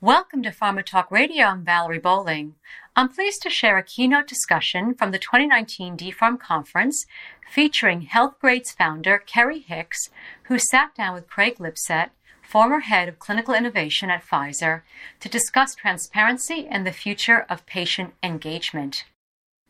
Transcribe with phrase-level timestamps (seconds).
[0.00, 1.46] Welcome to Pharma Talk Radio.
[1.46, 2.54] I'm Valerie Bowling.
[2.94, 7.04] I'm pleased to share a keynote discussion from the 2019 DPHARM conference
[7.50, 10.08] featuring Healthgrades founder Kerry Hicks,
[10.44, 14.82] who sat down with Craig Lipset, former head of clinical innovation at Pfizer,
[15.18, 19.04] to discuss transparency and the future of patient engagement.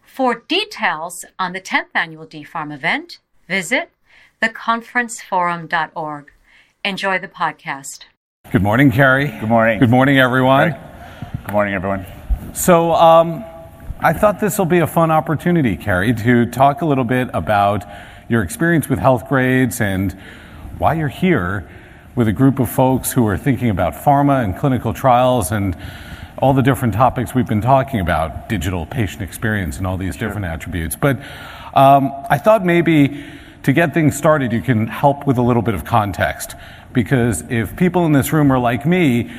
[0.03, 3.19] For details on the 10th annual DPHARM event,
[3.49, 3.93] visit
[4.43, 6.33] theconferenceforum.org.
[6.85, 8.05] Enjoy the podcast.
[8.51, 9.27] Good morning, Kerry.
[9.27, 9.79] Good morning.
[9.79, 10.75] Good morning, everyone.
[11.45, 12.07] Good morning, everyone.
[12.55, 13.45] So, um,
[14.01, 17.85] I thought this will be a fun opportunity, Kerry, to talk a little bit about
[18.27, 20.19] your experience with Healthgrades and
[20.79, 21.69] why you're here
[22.17, 25.77] with a group of folks who are thinking about pharma and clinical trials and
[26.39, 30.27] all the different topics we've been talking about digital patient experience and all these sure.
[30.27, 30.97] different attributes.
[30.97, 31.19] But
[31.75, 33.27] um, I thought maybe
[33.63, 36.55] to get things started, you can help with a little bit of context.
[36.93, 39.31] Because if people in this room are like me,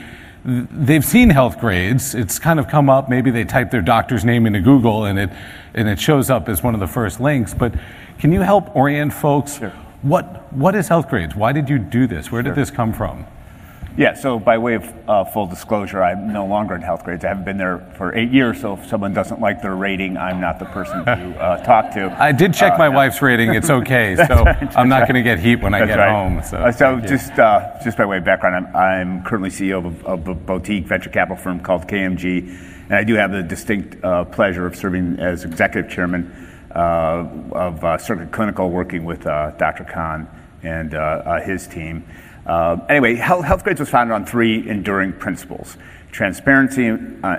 [0.46, 2.16] they've seen Healthgrades.
[2.16, 3.10] It's kind of come up.
[3.10, 5.30] Maybe they type their doctor's name into Google and it,
[5.74, 7.54] and it shows up as one of the first links.
[7.54, 7.74] But
[8.20, 9.58] can you help orient folks?
[9.58, 9.74] Sure.
[10.02, 11.36] What, what is Healthgrades?
[11.36, 12.32] Why did you do this?
[12.32, 13.26] Where did this come from?
[13.98, 17.26] Yeah, so by way of uh, full disclosure, I'm no longer in Healthgrades.
[17.26, 20.40] I haven't been there for eight years, so if someone doesn't like their rating, I'm
[20.40, 22.16] not the person to uh, talk to.
[22.18, 22.96] I did check uh, my no.
[22.96, 23.54] wife's rating.
[23.54, 25.10] It's okay, so right, I'm not right.
[25.10, 26.12] going to get heat when I get right.
[26.12, 26.42] home.
[26.44, 30.06] So, uh, so just, uh, just by way of background, I'm, I'm currently CEO of,
[30.06, 32.48] of, a boutique venture capital firm called KMG,
[32.86, 36.32] and I do have the distinct uh, pleasure of serving as executive chairman
[36.72, 39.84] of Circuit Clinical, working with Dr.
[39.84, 40.30] Khan
[40.64, 40.94] and
[41.44, 42.06] his team.
[42.50, 45.78] Uh, anyway, Health, Healthgrades was founded on three enduring principles
[46.12, 46.96] transparency, uh,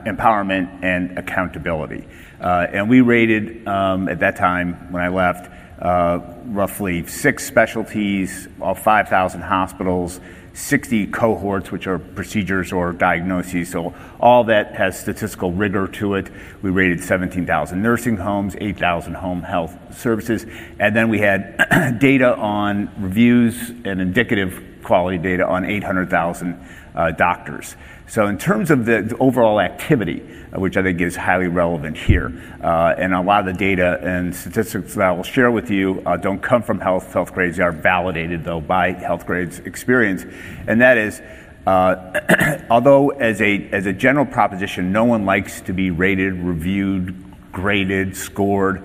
[0.07, 2.07] empowerment, and accountability.
[2.41, 5.51] Uh, and we rated um, at that time when I left
[5.83, 10.21] uh, roughly six specialties, all 5,000 hospitals,
[10.53, 13.69] 60 cohorts, which are procedures or diagnoses.
[13.69, 16.31] So all that has statistical rigor to it.
[16.63, 20.47] We rated 17,000 nursing homes, 8,000 home health services,
[20.79, 26.61] and then we had data on reviews and indicative quality data on 800,000
[26.97, 27.77] uh, doctors.
[28.09, 30.21] So, in terms of the, overall activity,
[30.53, 34.01] uh, which I think is highly relevant here, uh, and a lot of the data
[34.03, 37.63] and statistics that I will share with you uh, don't come from health Healthgrades; they
[37.63, 40.25] are validated though by Healthgrades experience,
[40.67, 41.23] and that is.
[41.65, 47.15] Uh, although, as a, as a general proposition, no one likes to be rated, reviewed,
[47.53, 48.83] graded, scored,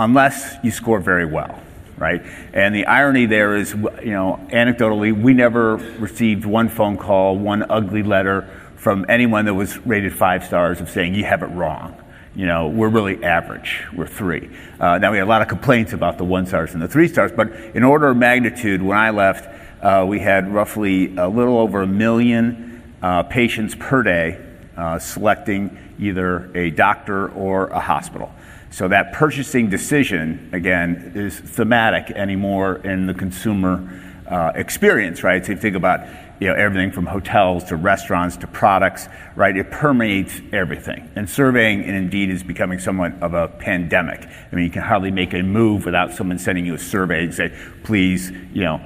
[0.00, 1.62] unless you score very well
[2.02, 2.20] right?
[2.52, 7.64] And the irony there is, you know, anecdotally, we never received one phone call, one
[7.70, 11.96] ugly letter from anyone that was rated five stars of saying, you have it wrong.
[12.34, 13.84] You know, we're really average.
[13.94, 14.50] We're three.
[14.80, 17.06] Uh, now, we had a lot of complaints about the one stars and the three
[17.06, 19.48] stars, but in order of magnitude, when I left,
[19.80, 24.44] uh, we had roughly a little over a million uh, patients per day
[24.76, 28.32] uh, selecting either a doctor or a hospital.
[28.72, 35.44] So that purchasing decision, again, is thematic anymore in the consumer uh, experience, right?
[35.44, 36.08] So you think about
[36.40, 39.56] you know, everything from hotels to restaurants to products, right?
[39.56, 41.08] It permeates everything.
[41.14, 44.26] And surveying, and indeed, is becoming somewhat of a pandemic.
[44.26, 47.34] I mean, you can hardly make a move without someone sending you a survey and
[47.34, 48.80] say, please, you know,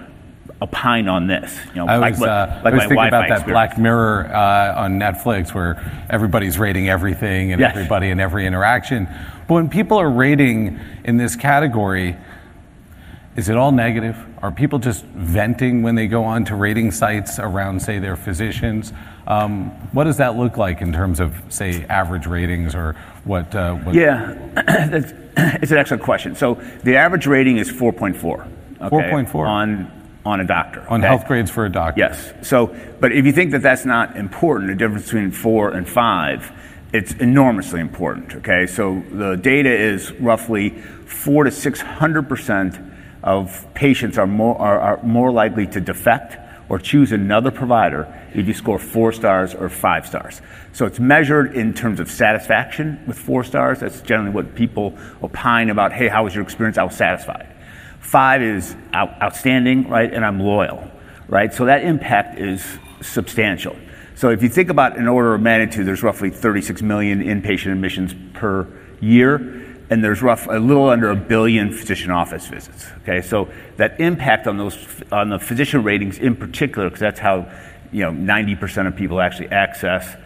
[0.61, 1.59] opine on this.
[1.69, 3.53] You know, I was, like, uh, like I was thinking Wi-Fi about that experience.
[3.53, 7.75] Black Mirror uh, on Netflix where everybody's rating everything and yes.
[7.75, 9.09] everybody and every interaction.
[9.49, 12.17] But when people are rating in this category,
[13.37, 14.17] is it all negative?
[14.43, 18.93] Are people just venting when they go on to rating sites around, say, their physicians?
[19.27, 23.55] Um, what does that look like in terms of, say, average ratings or what?
[23.55, 24.35] Uh, what yeah,
[25.61, 26.35] it's an excellent question.
[26.35, 28.53] So the average rating is 4.4.
[28.81, 29.93] Okay, 4.4 on
[30.27, 30.85] on a doctor.
[30.89, 31.15] On okay?
[31.15, 32.01] Healthgrades for a doctor.
[32.01, 32.35] Yes.
[32.43, 36.51] So, but if you think that that's not important, the difference between four and five,
[36.93, 38.35] it's enormously important.
[38.37, 40.71] Okay, so the data is roughly
[41.07, 42.79] four to six hundred percent
[43.23, 46.37] of patients are more are, are more likely to defect
[46.69, 50.41] or choose another provider if you score four stars or five stars.
[50.73, 53.81] So it's measured in terms of satisfaction with four stars.
[53.81, 55.93] That's generally what people opine about.
[55.93, 56.77] Hey, how was your experience?
[56.77, 57.47] I was satisfied.
[58.01, 60.13] Five is out, outstanding, right?
[60.13, 60.91] And I'm loyal,
[61.29, 61.53] right?
[61.55, 63.77] So that impact is substantial.
[64.17, 68.15] So if you think about an order of magnitude, there's roughly 36 million inpatient admissions
[68.33, 68.67] per
[68.99, 69.37] year,
[69.91, 72.87] and there's a little under a billion physician office visits.
[73.03, 77.47] Okay, so that impact on those on the physician ratings in particular, because that's how
[77.93, 80.17] you know 90% of people actually access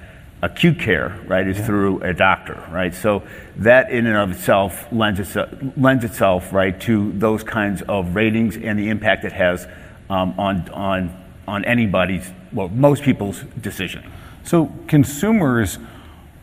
[0.40, 2.94] acute care, right, is through a doctor, right?
[2.94, 3.24] So
[3.56, 8.88] that in and of itself lends itself, right, to those kinds of ratings and the
[8.88, 9.66] impact it has
[10.08, 14.04] um, on on on anybody's, well, most people's decision.
[14.44, 15.78] So consumers,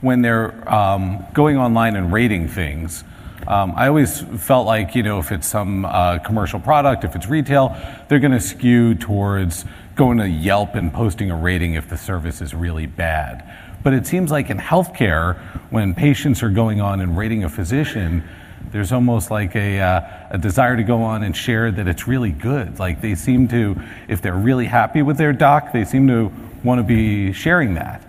[0.02, 3.04] when they're um, going online and rating things,
[3.48, 7.28] um, I always felt like, you know, if it's some uh, commercial product, if it's
[7.28, 7.78] retail,
[8.10, 9.64] they're going to skew towards
[9.96, 13.50] going to Yelp and posting a rating if the service is really bad.
[13.84, 15.38] But it seems like in healthcare,
[15.72, 18.24] when patients are going on and rating a physician,
[18.72, 22.32] there's almost like a, uh, a desire to go on and share that it's really
[22.32, 22.80] good.
[22.80, 26.32] Like they seem to, if they're really happy with their doc, they seem to
[26.64, 28.04] want to be sharing that.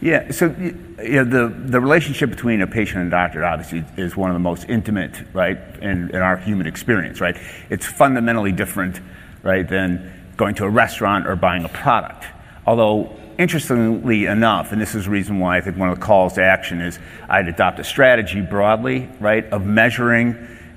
[0.00, 4.30] Yeah, so you know, the, the relationship between a patient and doctor obviously is one
[4.30, 7.36] of the most intimate, right, in, in our human experience, right?
[7.68, 8.98] It's fundamentally different,
[9.42, 12.24] right, than going to a restaurant or buying a product.
[12.66, 16.34] Although, interestingly enough, and this is the reason why I think one of the calls
[16.34, 20.36] to action is I'd adopt a strategy broadly, right, of measuring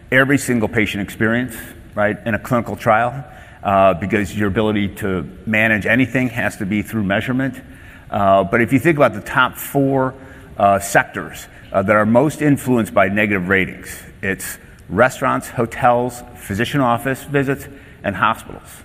[0.09, 1.57] every single patient experience,
[1.93, 3.25] right, in a clinical trial,
[3.63, 7.61] uh, because your ability to manage anything has to be through measurement.
[8.09, 10.15] Uh, but if you think about the top four
[10.57, 14.57] uh, sectors uh, that are most influenced by negative ratings, it's
[14.87, 17.67] restaurants, hotels, physician office visits,
[18.05, 18.83] and hospitals.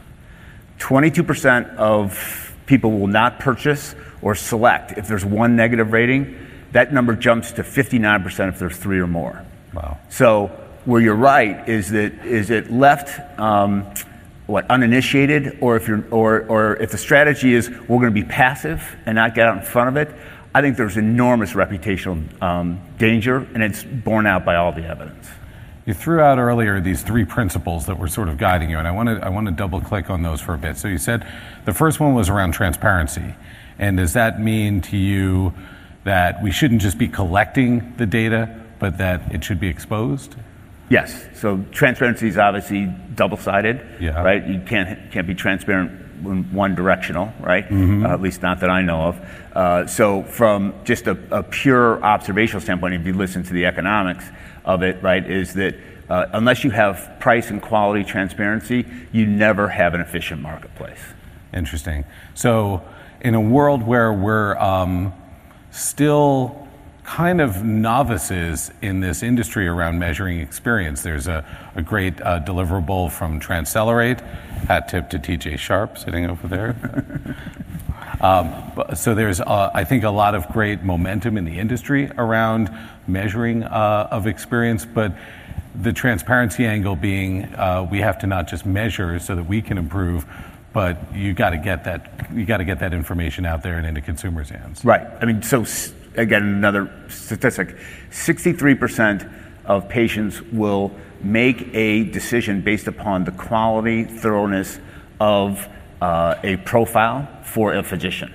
[0.80, 6.46] 22% of people will not purchase or select if there's one negative rating.
[6.72, 9.44] That number jumps to 59% if there's three or more.
[9.74, 9.98] Wow.
[10.10, 10.48] So
[10.84, 13.92] where you're right is that is it left um,
[14.46, 18.24] what uninitiated, or if you're, or, or if the strategy is we're going to be
[18.24, 20.14] passive and not get out in front of it,
[20.54, 25.28] I think there's enormous reputational um, danger, and it's borne out by all the evidence.
[25.88, 28.90] You threw out earlier these three principles that were sort of guiding you, and I
[28.90, 30.76] want to I want to double click on those for a bit.
[30.76, 31.26] So you said
[31.64, 33.34] the first one was around transparency,
[33.78, 35.54] and does that mean to you
[36.04, 40.36] that we shouldn't just be collecting the data, but that it should be exposed?
[40.90, 41.26] Yes.
[41.32, 44.22] So transparency is obviously double-sided, Yeah.
[44.22, 44.46] right?
[44.46, 45.90] You can't can't be transparent
[46.22, 47.64] in one directional, right?
[47.72, 49.20] Uh, at least not that I know of.
[49.54, 54.26] Uh, so from just a, a pure observational standpoint, if you listen to the economics
[54.68, 55.74] of it, right, is that
[56.08, 61.00] uh, unless you have price and quality transparency, you never have an efficient marketplace.
[61.52, 62.04] Interesting.
[62.34, 62.82] So,
[63.20, 65.12] in a world where we're um,
[65.70, 66.68] still
[67.02, 71.44] kind of novices in this industry around measuring experience, there's a,
[71.74, 74.20] a great uh, deliverable from Transcelerate,
[74.66, 76.76] hat tip to TJ Sharpe sitting over there.
[78.20, 78.52] Um,
[78.94, 82.70] so there's, uh, I think, a lot of great momentum in the industry around
[83.06, 85.14] measuring uh, of experience, but
[85.80, 89.78] the transparency angle being uh, we have to not just measure so that we can
[89.78, 90.26] improve,
[90.72, 93.86] but you got to get that you got to get that information out there and
[93.86, 94.84] into consumers' hands.
[94.84, 95.06] Right.
[95.20, 95.64] I mean, so
[96.16, 97.76] again, another statistic
[98.10, 99.30] 63%
[99.64, 100.92] of patients will
[101.22, 104.78] make a decision based upon the quality, thoroughness
[105.20, 105.68] of
[106.00, 108.32] uh, a profile for a physician,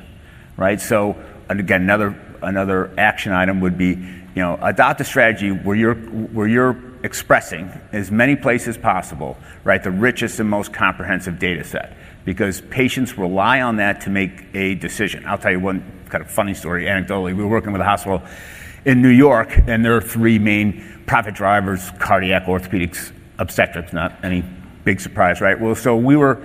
[0.57, 0.79] right?
[0.79, 1.15] So,
[1.49, 6.47] again, another, another action item would be, you know, adopt a strategy where you're, where
[6.47, 11.95] you're expressing as many places possible, right, the richest and most comprehensive data set
[12.25, 15.25] because patients rely on that to make a decision.
[15.25, 17.35] I'll tell you one kind of funny story anecdotally.
[17.35, 18.21] We were working with a hospital
[18.85, 24.43] in New York, and there are three main profit drivers cardiac, orthopedics, obstetrics, not any
[24.83, 25.59] big surprise, right?
[25.59, 26.41] Well, so we were.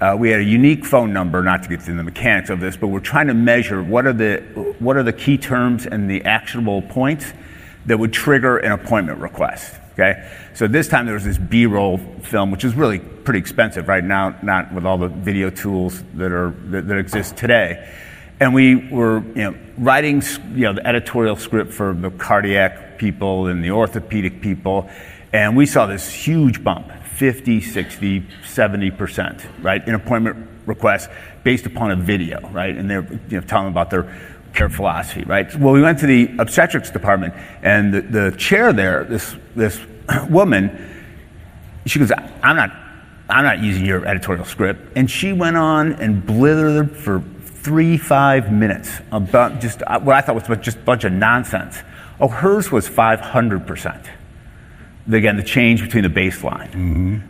[0.00, 2.76] Uh, we had a unique phone number, not to get into the mechanics of this,
[2.76, 4.38] but we're trying to measure what are the
[4.78, 7.32] what are the key terms and the actionable points
[7.86, 9.74] that would trigger an appointment request.
[9.94, 14.04] Okay, so this time there was this B-roll film, which is really pretty expensive right
[14.04, 17.92] now, not with all the video tools that are that, that exist today.
[18.38, 20.22] And we were, you know, writing,
[20.54, 24.88] you know, the editorial script for the cardiac people and the orthopedic people,
[25.32, 26.88] and we saw this huge bump,
[27.18, 31.08] 50, 60, 70 percent, right, in appointment requests
[31.42, 34.16] based upon a video, right, and they're you know, telling about their
[34.54, 35.52] care philosophy, right?
[35.56, 39.80] Well, we went to the obstetrics department, and the, the chair there, this this
[40.30, 40.70] woman,
[41.86, 42.12] she goes,
[42.44, 42.70] "I'm not,
[43.28, 48.52] I'm not using your editorial script," and she went on and blithered for three five
[48.52, 51.78] minutes about just uh, what I thought was just a bunch of nonsense.
[52.20, 54.04] Oh, hers was 500 percent
[55.16, 56.70] again, the change between the baseline.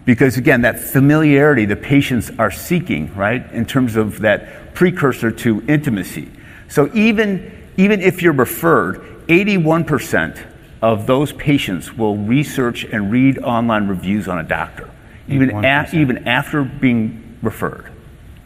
[0.05, 5.63] Because again, that familiarity the patients are seeking, right, in terms of that precursor to
[5.69, 6.31] intimacy.
[6.69, 10.45] So even, even if you're referred, 81%
[10.83, 14.91] of those patients will research and read online reviews on a doctor,
[15.29, 17.91] even, a, even after being referred.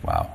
[0.02, 0.30] Wow.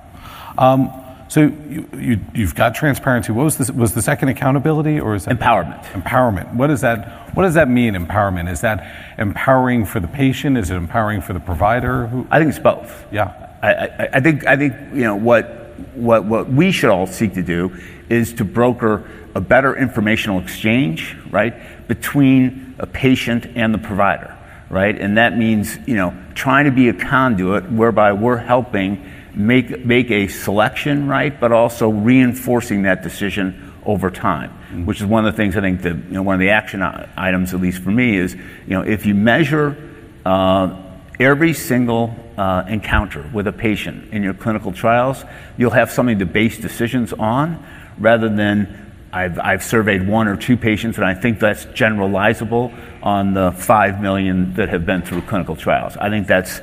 [0.57, 0.91] Um,
[1.27, 3.31] so you, you, you've got transparency.
[3.31, 3.69] What was this?
[3.71, 5.83] Was the second accountability or is that Empowerment.
[5.91, 6.53] Empowerment.
[6.53, 7.35] What does that?
[7.35, 7.95] What does that mean?
[7.95, 8.49] Empowerment.
[8.49, 10.57] Is that empowering for the patient?
[10.57, 12.07] Is it empowering for the provider?
[12.07, 13.05] Who, I think it's both.
[13.11, 13.43] yeah.
[13.61, 15.45] I, I, I think I think you know what
[15.95, 17.75] what what we should all seek to do
[18.09, 24.35] is to broker a better informational exchange, right, between a patient and the provider,
[24.69, 24.99] right?
[24.99, 30.09] And that means, you know, trying to be a conduit whereby we're helping make, make
[30.11, 34.85] a selection, right, but also reinforcing that decision over time, mm-hmm.
[34.85, 36.81] which is one of the things I think that, you know, one of the action
[36.81, 39.77] items, at least for me, is, you know, if you measure
[40.25, 40.75] uh,
[41.19, 45.23] every single uh, encounter with a patient in your clinical trials,
[45.57, 47.63] you'll have something to base decisions on
[47.97, 53.33] rather than I've, I've surveyed one or two patients, and I think that's generalizable on
[53.33, 55.95] the 5 million that have been through clinical trials.
[55.95, 56.59] I think that's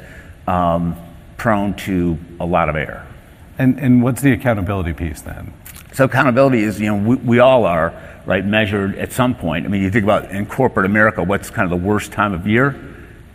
[0.47, 0.95] um,
[1.37, 3.07] prone to a lot of error.
[3.59, 5.53] And, and what's the accountability piece then?
[5.93, 7.95] So accountability is, you know, we, we all are,
[8.27, 9.65] right, measured at some point.
[9.65, 12.47] I mean, you think about in corporate America, what's kind of the worst time of
[12.47, 12.77] year?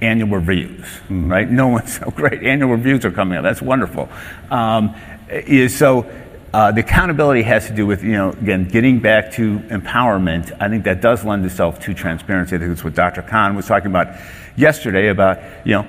[0.01, 1.31] Annual reviews, mm-hmm.
[1.31, 1.49] right?
[1.49, 2.43] No one's so great.
[2.43, 3.43] Annual reviews are coming up.
[3.43, 4.09] That's wonderful.
[4.49, 4.95] Um,
[5.29, 6.09] is so
[6.53, 10.55] uh, the accountability has to do with, you know, again, getting back to empowerment.
[10.59, 12.55] I think that does lend itself to transparency.
[12.55, 13.21] I think it's what Dr.
[13.21, 14.19] Khan was talking about
[14.55, 15.87] yesterday about, you know,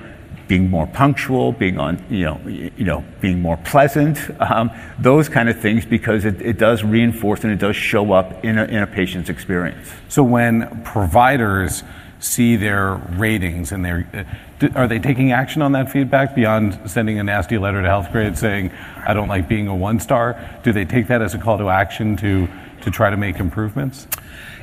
[0.51, 5.47] being more punctual, being on, you know, you know, being more pleasant, um, those kind
[5.47, 8.83] of things, because it, it, does reinforce and it does show up in a, in
[8.83, 9.89] a patient's experience.
[10.09, 11.83] So when providers
[12.19, 14.27] see their ratings and their
[14.75, 18.37] are they taking action on that feedback beyond sending a nasty letter to health grade
[18.37, 18.71] saying
[19.07, 20.35] I don't like being a one star?
[20.65, 22.49] Do they take that as a call to action to
[22.81, 24.05] to try to make improvements?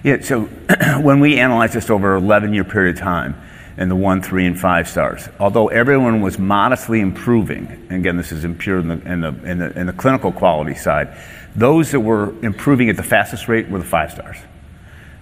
[0.05, 0.21] Yeah.
[0.21, 0.43] So
[1.01, 3.35] when we analyzed this over an 11 year period of time,
[3.79, 5.29] and the one, three, and five stars.
[5.41, 9.79] Although everyone was modestly improving, again, this is impure in the, in the, in the,
[9.79, 11.17] in the clinical quality side,
[11.57, 14.37] those that were improving at the fastest rate were the five stars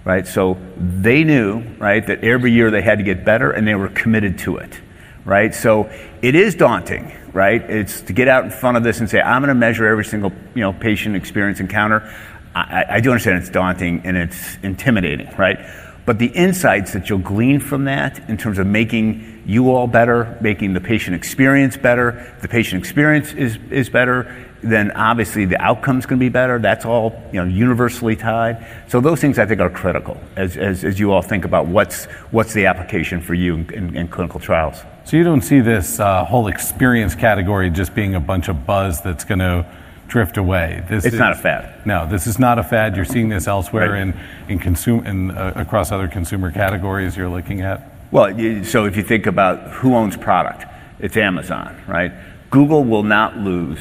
[0.07, 0.25] right?
[0.25, 3.89] So they knew, right, that every year they had to get better and they were
[3.89, 4.79] committed to it,
[5.25, 5.53] right?
[5.53, 7.61] So it is daunting, right?
[7.61, 10.05] It's to get out in front of this and say, I'm going to measure every
[10.05, 12.09] single, you know, patient experience encounter.
[12.55, 15.59] I, I do understand it's daunting and it's intimidating, right?
[16.07, 20.37] But the insights that you'll glean from that in terms of making you all better,
[20.39, 26.05] making the patient experience better, the patient experience is, is better, then obviously the outcome's
[26.05, 26.59] going to be better.
[26.59, 28.65] That's all you know, universally tied.
[28.87, 32.05] So those things I think are critical as, as, as you all think about what's,
[32.31, 34.83] what's the application for you in, in, in clinical trials.
[35.03, 39.01] So you don't see this uh, whole experience category just being a bunch of buzz
[39.01, 39.65] that's going to
[40.07, 40.83] drift away.
[40.89, 41.85] This it's is, not a fad.
[41.85, 42.95] No, this is not a fad.
[42.95, 44.01] You're seeing this elsewhere right.
[44.01, 47.91] in, in consume in, uh, across other consumer categories you're looking at.
[48.11, 48.33] Well,
[48.63, 50.65] so if you think about who owns product,
[50.99, 52.13] it's Amazon, right?
[52.49, 53.79] Google will not lose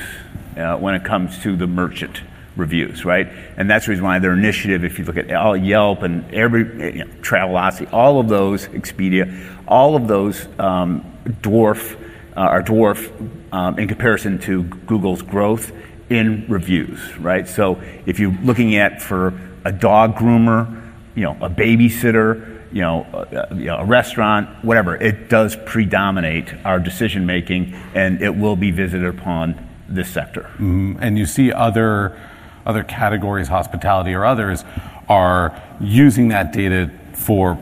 [0.56, 2.23] uh, when it comes to the merchant
[2.56, 3.28] reviews, right?
[3.56, 6.92] And that's the reason why their initiative, if you look at all Yelp and every
[6.95, 11.04] you know, Travelocity, all of those, Expedia, all of those um,
[11.42, 11.95] dwarf
[12.37, 13.12] uh, are dwarf
[13.52, 15.73] um, in comparison to Google's growth
[16.11, 17.49] in reviews, right?
[17.49, 23.07] So if you're looking at for a dog groomer, you know, a babysitter, you know,
[23.13, 28.57] a, you know, a restaurant, whatever, it does predominate our decision making, and it will
[28.57, 30.43] be visited upon this sector.
[30.55, 30.97] Mm-hmm.
[31.01, 32.19] And you see other
[32.65, 34.65] other categories, hospitality or others,
[35.09, 37.57] are using that data for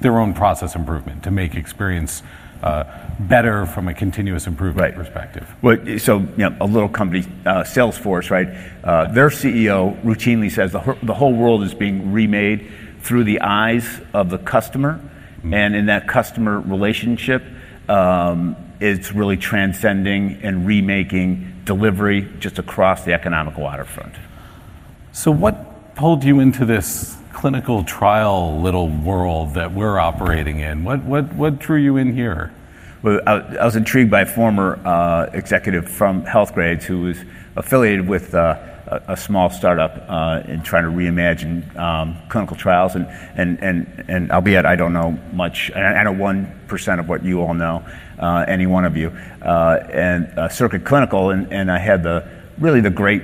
[0.00, 2.22] their own process improvement to make experience
[2.62, 2.84] uh,
[3.18, 4.94] better from a continuous improvement right.
[4.94, 5.48] perspective.
[5.62, 8.48] Well, so you know, a little company, uh, Salesforce, right?
[8.84, 12.70] Uh, their CEO routinely says the, the whole world is being remade
[13.00, 15.00] through the eyes of the customer,
[15.38, 15.54] mm-hmm.
[15.54, 17.42] and in that customer relationship,
[17.88, 24.14] um, it's really transcending and remaking delivery just across the economic waterfront.
[25.12, 30.84] So, what pulled you into this clinical trial little world that we're operating in?
[30.84, 32.52] What, what, what drew you in here?
[33.06, 37.18] I, was intrigued by a former uh, executive from Healthgrades who was
[37.54, 38.58] affiliated with uh,
[39.06, 42.96] a, small startup uh, in trying to reimagine um, clinical trials.
[42.96, 47.84] And, albeit I don't know much, I know 1% of what you all know,
[48.48, 53.22] any one of you, and Circuit Clinical, and, I had the really the great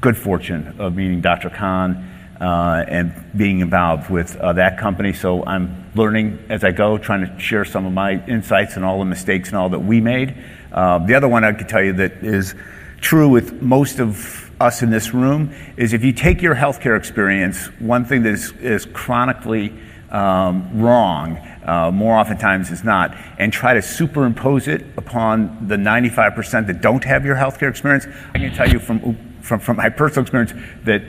[0.00, 1.50] good fortune of meeting Dr.
[1.50, 2.11] Uh,
[2.42, 5.12] and being involved with uh, that company.
[5.12, 8.98] So I'm learning as I go, trying to share some of my insights and all
[8.98, 10.36] the mistakes and all that we made.
[10.72, 12.54] Uh, the other one I could tell you that is
[13.00, 17.66] true with most of us in this room is if you take your healthcare experience,
[17.78, 19.72] one thing that is, is chronically
[20.10, 26.66] um, wrong, uh, more oftentimes is not, and try to superimpose it upon the 95%
[26.66, 30.22] that don't have your healthcare experience, I can tell you from, from, from my personal
[30.22, 30.52] experience
[30.84, 31.02] that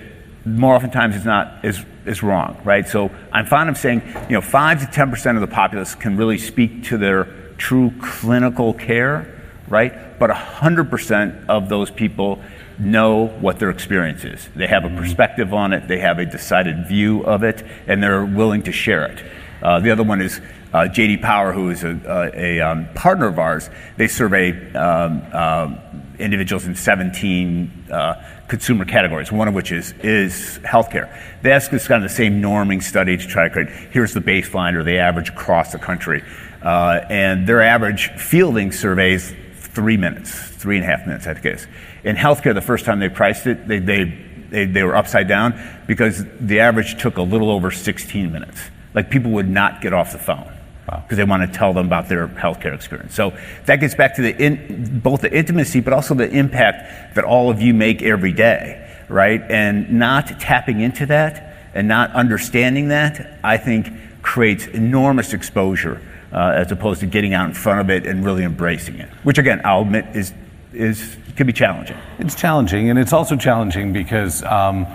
[0.45, 2.88] more oftentimes it's not is is wrong, right?
[2.88, 6.17] So I'm fond of saying, you know, five to ten percent of the populace can
[6.17, 7.25] really speak to their
[7.57, 10.19] true clinical care, right?
[10.19, 12.41] But hundred percent of those people
[12.79, 14.50] know what their experience is.
[14.55, 18.25] They have a perspective on it, they have a decided view of it, and they're
[18.25, 19.23] willing to share it.
[19.62, 20.41] Uh, the other one is
[20.74, 23.70] JD Power, who is a, a, a um, partner of ours.
[23.98, 25.80] They survey um, um
[26.20, 31.13] individuals in 17 uh, consumer categories, one of which is, is healthcare.
[31.42, 34.20] They ask us kind of the same norming study to try to create here's the
[34.20, 36.24] baseline or the average across the country.
[36.62, 41.46] Uh, and their average fielding surveys three minutes, three and a half minutes, I think
[41.46, 41.68] it is.
[42.03, 44.03] In healthcare, the first time they priced it, they, they,
[44.50, 48.60] they, they were upside down because the average took a little over 16 minutes.
[48.94, 50.52] Like people would not get off the phone
[50.86, 53.16] because they want to tell them about their healthcare experience.
[53.16, 53.34] So
[53.66, 57.50] that gets back to the in, both the intimacy, but also the impact that all
[57.50, 59.42] of you make every day, right?
[59.50, 63.88] And not tapping into that and not understanding that, I think,
[64.22, 68.44] creates enormous exposure uh, as opposed to getting out in front of it and really
[68.44, 69.10] embracing it.
[69.24, 70.34] Which, again, I'll admit is
[70.74, 71.98] is can be challenging.
[72.20, 74.88] It's challenging, and it's also challenging because um,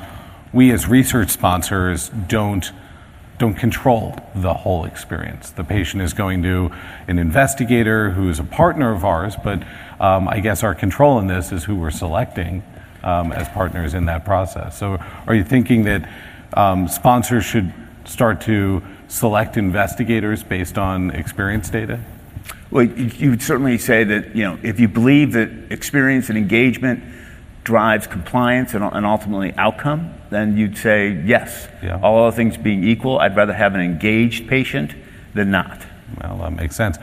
[0.52, 2.70] we as research sponsors don't
[3.38, 5.50] don't control the whole experience.
[5.50, 6.72] The patient is going to
[7.06, 9.62] an investigator who is a partner of ours, but
[10.00, 12.62] um, I guess our control in this is who we're selecting
[13.02, 14.76] um, as partners in that process.
[14.76, 16.08] So, are you thinking that
[16.54, 17.72] um, sponsors should
[18.04, 22.00] start to select investigators based on experience data?
[22.70, 27.04] Well, you would certainly say that you know if you believe that experience and engagement
[27.64, 31.68] drives compliance and, and ultimately outcome, then you'd say yes.
[31.82, 32.00] Yeah.
[32.02, 34.94] All other things being equal, I'd rather have an engaged patient
[35.34, 35.80] than not.
[36.22, 36.98] Well, that makes sense.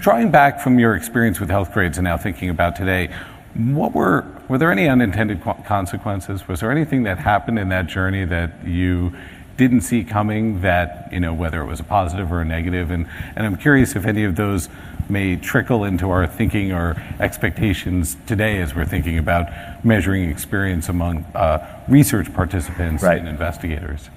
[0.00, 3.10] drawing back from your experience with Healthgrades and now thinking about today,
[3.54, 6.46] what were were there any unintended consequences?
[6.46, 9.14] Was there anything that happened in that journey that you
[9.56, 13.06] didn't see coming that you know whether it was a positive or a negative and
[13.36, 14.68] and I'm curious if any of those
[15.08, 21.24] may trickle into our thinking or expectations today as we're thinking about measuring experience among
[21.34, 23.18] uh, research participants right.
[23.18, 24.08] and investigators.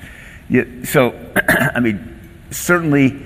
[0.49, 2.17] Yeah, so, I mean,
[2.51, 3.21] certainly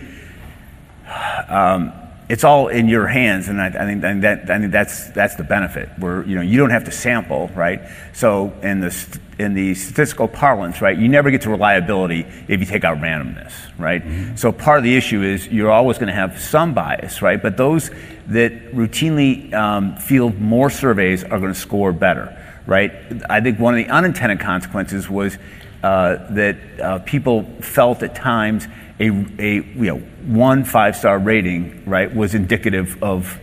[1.48, 1.94] um,
[2.32, 5.36] it's all in your hands, and I, I, think, and that, I think that's, that's
[5.36, 5.90] the benefit.
[5.98, 7.82] Where you know you don't have to sample, right?
[8.14, 12.66] So in the in the statistical parlance, right, you never get to reliability if you
[12.66, 14.02] take out randomness, right?
[14.02, 14.38] Mm-hmm.
[14.38, 17.42] So part of the issue is you're always going to have some bias, right?
[17.42, 17.90] But those
[18.28, 22.38] that routinely um, field more surveys are going to score better,
[22.72, 22.94] right?
[23.30, 25.38] I think one of the unintended consequences was
[25.84, 28.66] uh, that uh, people felt at times
[28.98, 33.38] a, a you know one five star rating right was indicative of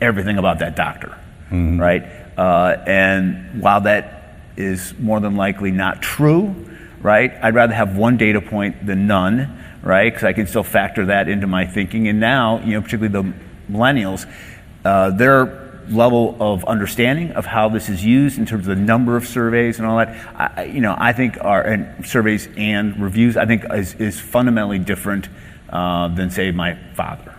[0.00, 1.08] everything about that doctor,
[1.50, 1.78] mm-hmm.
[1.78, 2.04] right?
[2.38, 6.54] Uh, and while that is more than likely not true,
[7.02, 7.34] right?
[7.42, 10.10] I'd rather have one data point than none, right?
[10.10, 12.08] Because I can still factor that into my thinking.
[12.08, 13.34] And now, you know, particularly the
[13.70, 14.26] millennials,
[14.86, 19.16] uh, they're level of understanding of how this is used in terms of the number
[19.16, 23.36] of surveys and all that, I, you know, I think our and surveys and reviews,
[23.36, 25.28] I think is, is fundamentally different
[25.68, 27.34] uh, than say my father.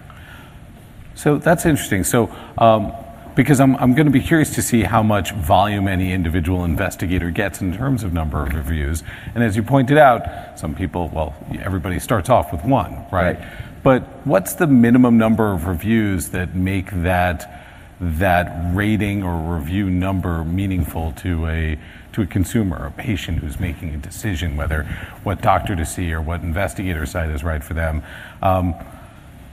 [1.16, 2.04] So that's interesting.
[2.04, 2.34] So.
[2.58, 2.94] Um,
[3.36, 7.32] because I'm, I'm going to be curious to see how much volume any individual investigator
[7.32, 9.04] gets in terms of number of reviews.
[9.34, 13.40] And as you pointed out, some people, well, everybody starts off with one, right?
[13.40, 13.40] right.
[13.84, 17.61] But what's the minimum number of reviews that make that
[18.02, 21.78] that rating or review number meaningful to a
[22.14, 24.84] to a consumer, a patient who's making a decision whether
[25.24, 28.04] what doctor to see or what investigator site is right for them.
[28.42, 28.74] Um,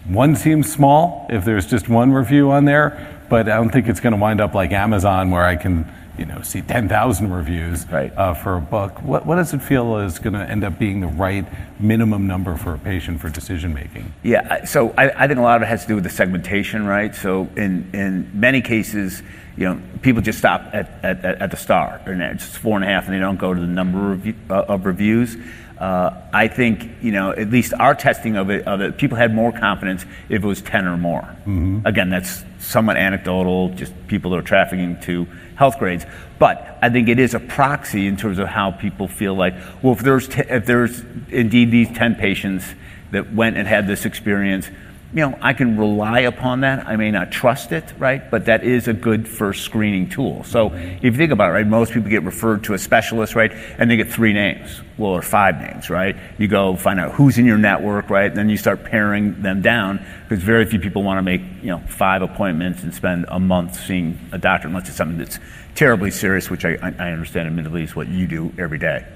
[0.06, 4.00] one seems small if there's just one review on there, but I don't think it's
[4.00, 5.86] going to wind up like Amazon where I can
[6.18, 8.12] you know, see 10,000 reviews right.
[8.16, 9.02] uh, for a book.
[9.02, 11.46] What, what does it feel is going to end up being the right
[11.78, 14.12] minimum number for a patient for decision making?
[14.22, 16.86] Yeah, so I, I, think a lot of it has to do with the segmentation,
[16.86, 17.14] right?
[17.14, 19.22] So in, in many cases,
[19.56, 22.88] you know, people just stop at, at, at the star, and it's four and a
[22.88, 25.36] half, and they don't go to the number of, uh, of reviews.
[25.78, 29.32] Uh, I think you know at least our testing of it, of it, people had
[29.32, 31.22] more confidence if it was ten or more.
[31.22, 31.86] Mm-hmm.
[31.86, 36.08] Again, that's somewhat anecdotal, just people that are trafficking to Healthgrades.
[36.38, 39.92] But I think it is a proxy in terms of how people feel like, well,
[39.92, 42.64] if there's t- if there's indeed these ten patients
[43.12, 44.68] that went and had this experience,
[45.14, 46.86] you know, I can rely upon that.
[46.86, 48.30] I may not trust it, right?
[48.30, 50.44] But that is a good first screening tool.
[50.44, 53.50] So if you think about it, right, most people get referred to a specialist, right,
[53.78, 56.14] and they get three names, well, or five names, right?
[56.36, 58.26] You go find out who's in your network, right?
[58.26, 61.68] and Then you start paring them down because very few people want to make, you
[61.68, 65.38] know, five appointments and spend a month seeing a doctor unless it's something that's
[65.74, 69.06] terribly serious, which I, I understand admittedly is what you do every day.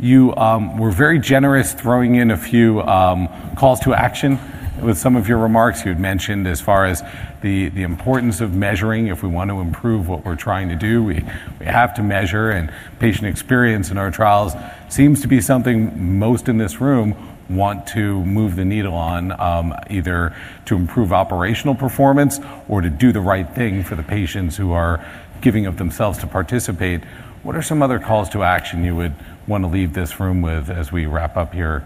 [0.00, 4.40] You um, were very generous throwing in a few um, calls to action
[4.82, 7.02] with some of your remarks you had mentioned as far as
[7.42, 9.08] the, the importance of measuring.
[9.08, 11.24] If we want to improve what we're trying to do, we,
[11.58, 14.54] we have to measure, and patient experience in our trials
[14.88, 17.14] seems to be something most in this room
[17.48, 20.34] want to move the needle on, um, either
[20.66, 22.38] to improve operational performance
[22.68, 25.04] or to do the right thing for the patients who are
[25.40, 27.02] giving of themselves to participate.
[27.42, 29.14] What are some other calls to action you would
[29.46, 31.84] want to leave this room with as we wrap up here?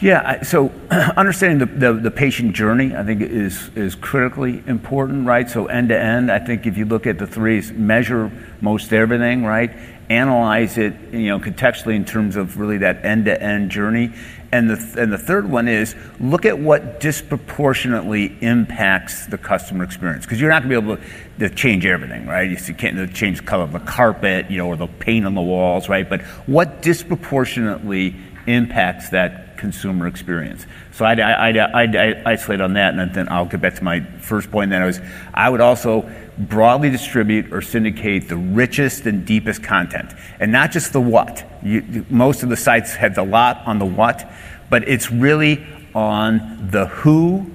[0.00, 5.48] Yeah, so understanding the, the, patient journey, I think, is, is critically important, right?
[5.48, 8.30] So, end to end, I think if you look at the threes, measure
[8.60, 9.70] most everything, right?
[10.10, 14.12] Analyze it, you know, contextually in terms of really that end to end journey.
[14.50, 20.26] And the, and the third one is look at what disproportionately impacts the customer experience.
[20.26, 22.50] Because you're not going to be able to, to, change everything, right?
[22.50, 25.42] You can't change the color of the carpet, you know, or the paint on the
[25.42, 26.08] walls, right?
[26.08, 30.66] But what disproportionately impacts that consumer experience.
[30.92, 34.00] So I'd, I'd, I'd, I'd, isolate on that, and then I'll get back to my
[34.00, 34.72] first point.
[34.72, 35.00] I was,
[35.32, 40.92] I would also broadly distribute or syndicate the richest and deepest content, and not just
[40.92, 41.44] the what.
[41.62, 44.30] You, most of the sites have the lot on the what,
[44.70, 45.64] but it's really
[45.94, 47.50] on the who,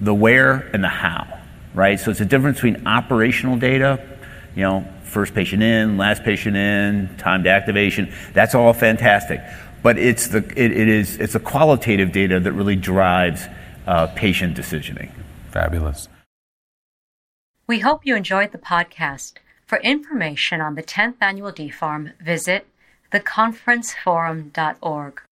[0.00, 1.26] the where, and the how.
[1.72, 2.00] Right.
[2.00, 4.04] So it's a difference between operational data,
[4.56, 8.12] you know, first patient in, last patient in, time to activation.
[8.32, 9.40] That's all fantastic
[9.82, 13.46] but it's the it, it is it's the qualitative data that really drives
[13.86, 15.10] uh, patient decisioning.
[15.50, 16.08] Fabulous.
[17.66, 19.34] We hope you enjoyed the podcast.
[19.66, 22.66] For information on the 10th annual DPHARM, visit
[23.12, 25.22] theconferenceforum.org.